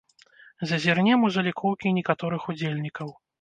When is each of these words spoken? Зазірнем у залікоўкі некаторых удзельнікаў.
Зазірнем 0.71 1.27
у 1.27 1.29
залікоўкі 1.35 1.93
некаторых 1.99 2.49
удзельнікаў. 2.55 3.15